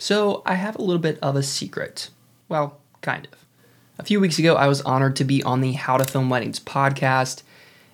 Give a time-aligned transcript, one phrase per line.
[0.00, 2.10] So, I have a little bit of a secret.
[2.48, 3.44] Well, kind of.
[3.98, 6.60] A few weeks ago, I was honored to be on the How to Film Weddings
[6.60, 7.42] podcast.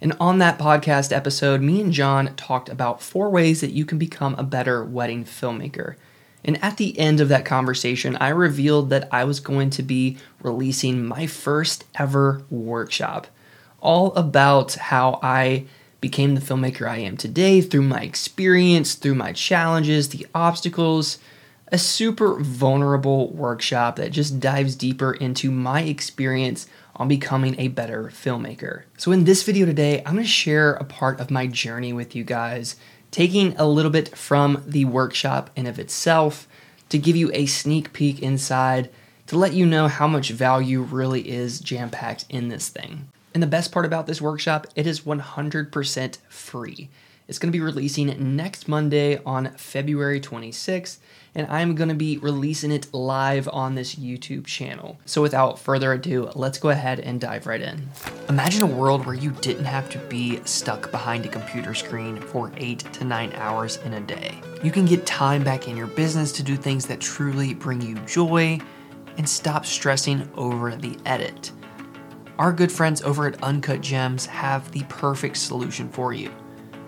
[0.00, 3.98] And on that podcast episode, me and John talked about four ways that you can
[3.98, 5.94] become a better wedding filmmaker.
[6.44, 10.16] And at the end of that conversation, I revealed that I was going to be
[10.42, 13.28] releasing my first ever workshop,
[13.80, 15.66] all about how I
[16.00, 21.18] became the filmmaker I am today through my experience, through my challenges, the obstacles,
[21.72, 28.12] a super vulnerable workshop that just dives deeper into my experience on becoming a better
[28.14, 28.82] filmmaker.
[28.98, 32.24] So, in this video today, I'm gonna share a part of my journey with you
[32.24, 32.76] guys,
[33.10, 36.46] taking a little bit from the workshop in of itself
[36.90, 38.90] to give you a sneak peek inside
[39.26, 43.08] to let you know how much value really is jam packed in this thing.
[43.32, 46.90] And the best part about this workshop, it is 100% free.
[47.32, 50.98] It's going to be releasing next Monday on February 26th,
[51.34, 54.98] and I'm going to be releasing it live on this YouTube channel.
[55.06, 57.88] So without further ado, let's go ahead and dive right in.
[58.28, 62.52] Imagine a world where you didn't have to be stuck behind a computer screen for
[62.58, 64.38] eight to nine hours in a day.
[64.62, 67.94] You can get time back in your business to do things that truly bring you
[68.00, 68.60] joy
[69.16, 71.50] and stop stressing over the edit.
[72.38, 76.30] Our good friends over at Uncut Gems have the perfect solution for you.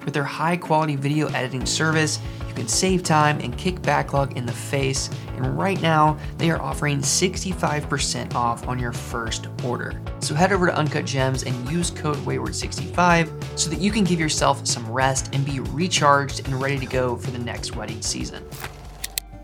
[0.05, 4.47] With their high quality video editing service, you can save time and kick backlog in
[4.47, 5.09] the face.
[5.37, 10.01] And right now, they are offering 65% off on your first order.
[10.21, 14.21] So head over to Uncut Gems and use code Wayward65 so that you can give
[14.21, 18.45] yourself some rest and be recharged and ready to go for the next wedding season.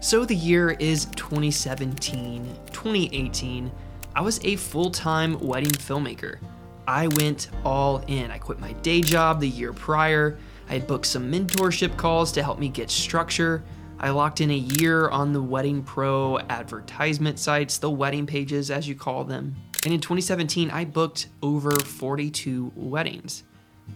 [0.01, 3.71] So the year is 2017, 2018.
[4.15, 6.39] I was a full time wedding filmmaker.
[6.87, 8.31] I went all in.
[8.31, 10.39] I quit my day job the year prior.
[10.71, 13.65] I had booked some mentorship calls to help me get structure.
[13.99, 18.87] I locked in a year on the Wedding Pro advertisement sites, the wedding pages as
[18.87, 19.57] you call them.
[19.85, 23.43] And in 2017, I booked over 42 weddings.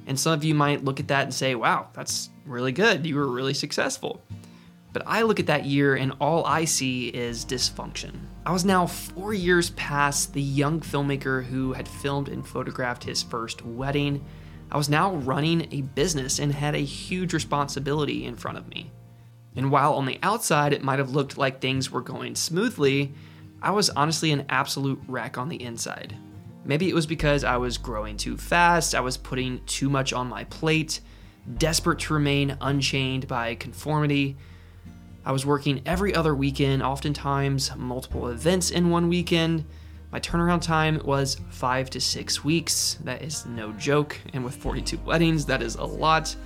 [0.09, 3.07] And some of you might look at that and say, wow, that's really good.
[3.07, 4.21] You were really successful.
[4.93, 8.15] But I look at that year and all I see is dysfunction.
[8.45, 13.23] I was now four years past the young filmmaker who had filmed and photographed his
[13.23, 14.25] first wedding
[14.71, 18.91] I was now running a business and had a huge responsibility in front of me.
[19.57, 23.15] And while on the outside it might have looked like things were going smoothly,
[23.63, 26.17] I was honestly an absolute wreck on the inside.
[26.65, 30.29] Maybe it was because I was growing too fast, I was putting too much on
[30.29, 31.01] my plate,
[31.59, 34.37] desperate to remain unchained by conformity.
[35.25, 39.65] I was working every other weekend, oftentimes multiple events in one weekend
[40.15, 42.99] my turnaround time was five to six weeks.
[43.03, 44.17] That is no joke.
[44.33, 46.37] And with 42 weddings, that is a lot.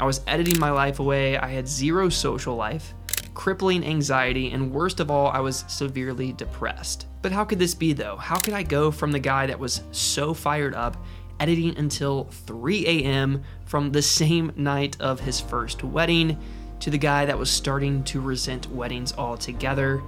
[0.00, 1.38] I was editing my life away.
[1.38, 2.94] I had zero social life,
[3.32, 7.06] crippling anxiety, and worst of all, I was severely depressed.
[7.22, 8.16] But how could this be though?
[8.16, 10.96] How could I go from the guy that was so fired up,
[11.38, 13.44] editing until 3 a.m.
[13.66, 16.36] from the same night of his first wedding,
[16.80, 20.02] to the guy that was starting to resent weddings altogether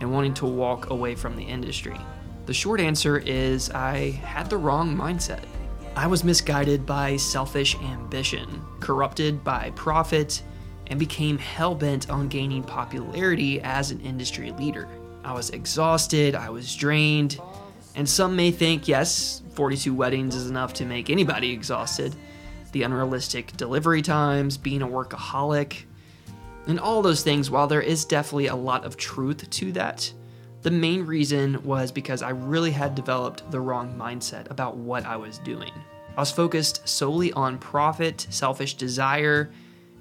[0.00, 1.96] and wanting to walk away from the industry?
[2.46, 5.42] The short answer is I had the wrong mindset.
[5.96, 10.42] I was misguided by selfish ambition, corrupted by profit,
[10.86, 14.88] and became hell bent on gaining popularity as an industry leader.
[15.24, 17.40] I was exhausted, I was drained,
[17.96, 22.14] and some may think, yes, 42 weddings is enough to make anybody exhausted.
[22.70, 25.82] The unrealistic delivery times, being a workaholic,
[26.68, 30.12] and all those things, while there is definitely a lot of truth to that,
[30.66, 35.16] the main reason was because I really had developed the wrong mindset about what I
[35.16, 35.70] was doing.
[36.16, 39.52] I was focused solely on profit, selfish desire,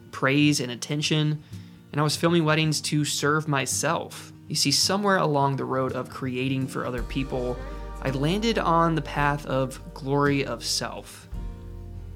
[0.10, 1.44] praise, and attention,
[1.92, 4.34] and I was filming weddings to serve myself.
[4.48, 7.56] You see, somewhere along the road of creating for other people,
[8.02, 11.30] I landed on the path of glory of self.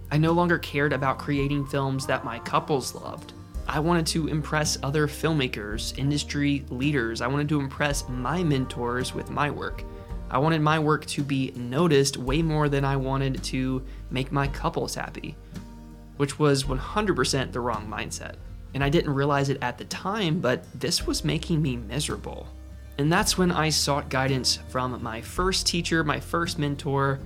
[0.09, 3.33] I no longer cared about creating films that my couples loved.
[3.71, 7.21] I wanted to impress other filmmakers, industry leaders.
[7.21, 9.83] I wanted to impress my mentors with my work.
[10.31, 14.47] I wanted my work to be noticed way more than I wanted to make my
[14.47, 15.35] couples happy,
[16.17, 18.37] which was 100% the wrong mindset.
[18.73, 22.47] And I didn't realize it at the time, but this was making me miserable.
[22.97, 27.19] And that's when I sought guidance from my first teacher, my first mentor,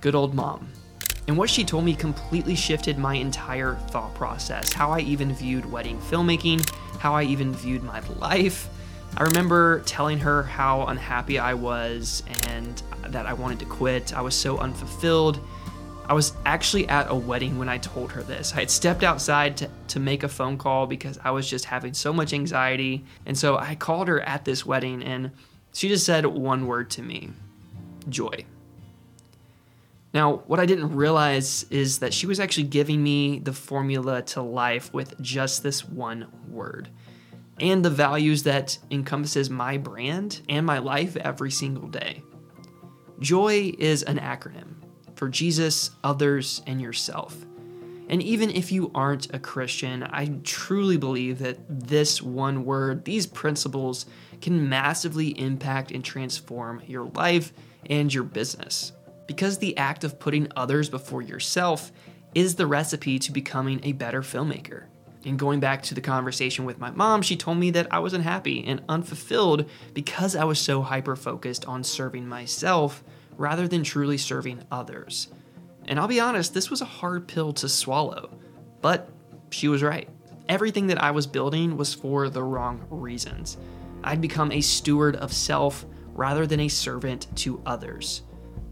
[0.00, 0.68] good old mom.
[1.26, 5.64] And what she told me completely shifted my entire thought process, how I even viewed
[5.70, 6.68] wedding filmmaking,
[6.98, 8.68] how I even viewed my life.
[9.16, 14.14] I remember telling her how unhappy I was and that I wanted to quit.
[14.14, 15.38] I was so unfulfilled.
[16.06, 18.52] I was actually at a wedding when I told her this.
[18.52, 21.94] I had stepped outside to, to make a phone call because I was just having
[21.94, 23.04] so much anxiety.
[23.24, 25.30] And so I called her at this wedding and
[25.72, 27.30] she just said one word to me
[28.08, 28.44] joy.
[30.14, 34.42] Now, what I didn't realize is that she was actually giving me the formula to
[34.42, 36.88] life with just this one word
[37.58, 42.22] and the values that encompasses my brand and my life every single day.
[43.18, 44.74] Joy is an acronym
[45.16, 47.44] for Jesus, others, and yourself.
[48.08, 53.26] And even if you aren't a Christian, I truly believe that this one word, these
[53.26, 54.06] principles,
[54.40, 57.52] can massively impact and transform your life
[57.86, 58.92] and your business.
[59.26, 61.92] Because the act of putting others before yourself
[62.34, 64.84] is the recipe to becoming a better filmmaker.
[65.24, 68.12] And going back to the conversation with my mom, she told me that I was
[68.12, 73.02] unhappy and unfulfilled because I was so hyper focused on serving myself
[73.36, 75.28] rather than truly serving others.
[75.86, 78.30] And I'll be honest, this was a hard pill to swallow,
[78.80, 79.08] but
[79.50, 80.08] she was right.
[80.48, 83.56] Everything that I was building was for the wrong reasons.
[84.02, 88.22] I'd become a steward of self rather than a servant to others.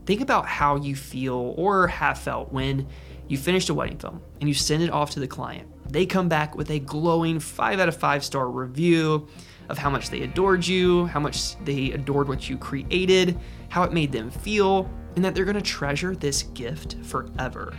[0.05, 2.89] Think about how you feel or have felt when
[3.29, 5.69] you finished a wedding film and you send it off to the client.
[5.91, 9.29] They come back with a glowing 5 out of 5 star review
[9.69, 13.39] of how much they adored you, how much they adored what you created,
[13.69, 17.75] how it made them feel, and that they're going to treasure this gift forever.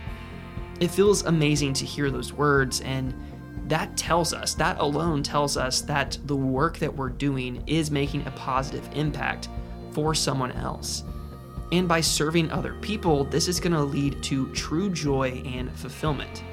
[0.80, 3.14] It feels amazing to hear those words, and
[3.68, 8.26] that tells us, that alone tells us that the work that we're doing is making
[8.26, 9.48] a positive impact
[9.92, 11.04] for someone else.
[11.72, 16.44] And by serving other people, this is going to lead to true joy and fulfillment.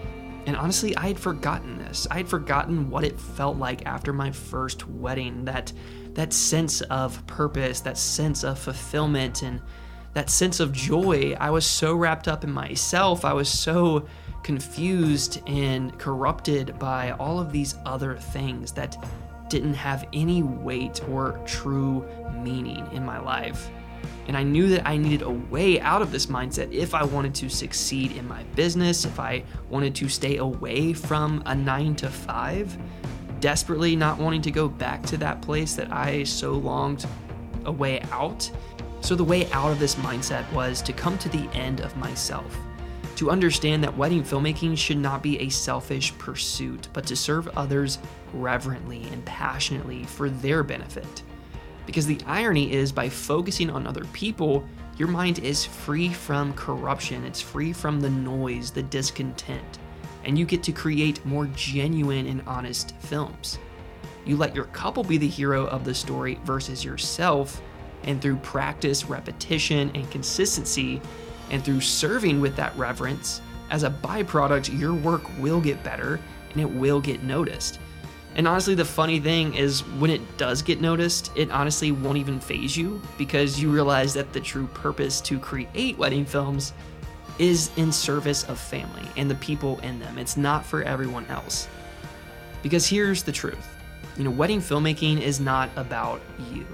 [0.45, 2.07] And honestly, I had forgotten this.
[2.09, 5.45] I had forgotten what it felt like after my first wedding.
[5.45, 5.71] That
[6.13, 9.61] that sense of purpose, that sense of fulfillment and
[10.13, 11.35] that sense of joy.
[11.39, 13.23] I was so wrapped up in myself.
[13.23, 14.05] I was so
[14.43, 18.97] confused and corrupted by all of these other things that
[19.49, 22.05] didn't have any weight or true
[22.43, 23.69] meaning in my life.
[24.27, 27.35] And I knew that I needed a way out of this mindset if I wanted
[27.35, 32.09] to succeed in my business, if I wanted to stay away from a nine to
[32.09, 32.77] five,
[33.39, 37.05] desperately not wanting to go back to that place that I so longed
[37.65, 38.49] a way out.
[39.01, 42.55] So, the way out of this mindset was to come to the end of myself,
[43.15, 47.97] to understand that wedding filmmaking should not be a selfish pursuit, but to serve others
[48.31, 51.23] reverently and passionately for their benefit.
[51.85, 54.63] Because the irony is, by focusing on other people,
[54.97, 59.79] your mind is free from corruption, it's free from the noise, the discontent,
[60.25, 63.57] and you get to create more genuine and honest films.
[64.25, 67.61] You let your couple be the hero of the story versus yourself,
[68.03, 71.01] and through practice, repetition, and consistency,
[71.49, 73.41] and through serving with that reverence,
[73.71, 76.19] as a byproduct, your work will get better
[76.51, 77.79] and it will get noticed.
[78.35, 82.39] And honestly, the funny thing is when it does get noticed, it honestly won't even
[82.39, 86.73] phase you because you realize that the true purpose to create wedding films
[87.39, 90.17] is in service of family and the people in them.
[90.17, 91.67] It's not for everyone else.
[92.63, 93.67] Because here's the truth
[94.17, 96.65] you know, wedding filmmaking is not about you.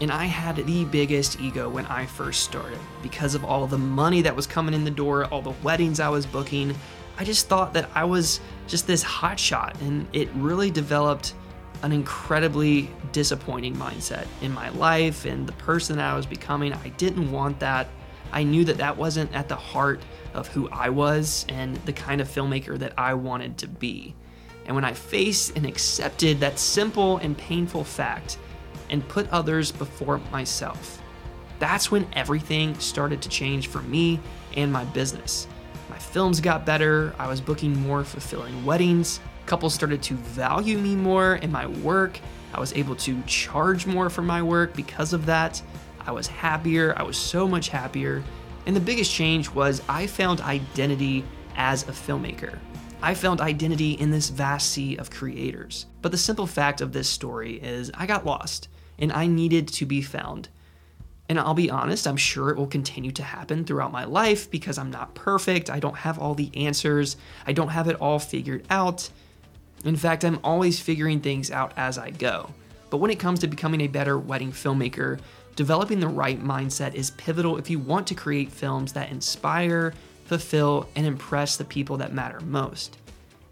[0.00, 4.20] And I had the biggest ego when I first started because of all the money
[4.22, 6.74] that was coming in the door, all the weddings I was booking,
[7.18, 11.34] I just thought that I was just this hot shot, and it really developed
[11.82, 16.72] an incredibly disappointing mindset in my life and the person I was becoming.
[16.72, 17.88] I didn't want that.
[18.32, 20.00] I knew that that wasn't at the heart
[20.32, 24.14] of who I was and the kind of filmmaker that I wanted to be.
[24.64, 28.38] And when I faced and accepted that simple and painful fact
[28.88, 31.02] and put others before myself,
[31.58, 34.20] that's when everything started to change for me
[34.56, 35.46] and my business.
[35.92, 40.96] My films got better, I was booking more fulfilling weddings, couples started to value me
[40.96, 42.18] more in my work,
[42.54, 45.60] I was able to charge more for my work because of that.
[46.00, 48.24] I was happier, I was so much happier.
[48.64, 51.24] And the biggest change was I found identity
[51.56, 52.58] as a filmmaker.
[53.02, 55.84] I found identity in this vast sea of creators.
[56.00, 58.68] But the simple fact of this story is I got lost
[58.98, 60.48] and I needed to be found.
[61.32, 64.76] And I'll be honest, I'm sure it will continue to happen throughout my life because
[64.76, 65.70] I'm not perfect.
[65.70, 67.16] I don't have all the answers.
[67.46, 69.08] I don't have it all figured out.
[69.82, 72.50] In fact, I'm always figuring things out as I go.
[72.90, 75.20] But when it comes to becoming a better wedding filmmaker,
[75.56, 79.94] developing the right mindset is pivotal if you want to create films that inspire,
[80.26, 82.98] fulfill, and impress the people that matter most.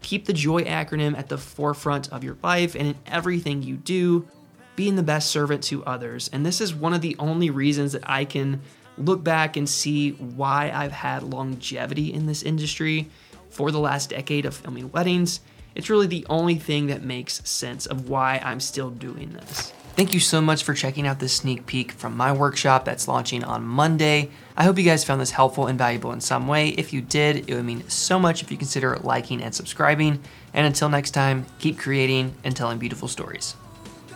[0.03, 4.27] Keep the JOY acronym at the forefront of your life and in everything you do
[4.75, 6.29] being the best servant to others.
[6.33, 8.61] And this is one of the only reasons that I can
[8.97, 13.09] look back and see why I've had longevity in this industry
[13.49, 15.41] for the last decade of filming weddings,
[15.75, 19.73] it's really the only thing that makes sense of why I'm still doing this.
[19.95, 23.43] Thank you so much for checking out this sneak peek from my workshop that's launching
[23.43, 24.31] on Monday.
[24.55, 26.69] I hope you guys found this helpful and valuable in some way.
[26.69, 30.21] If you did, it would mean so much if you consider liking and subscribing.
[30.53, 33.55] And until next time, keep creating and telling beautiful stories.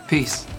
[0.06, 0.55] Peace.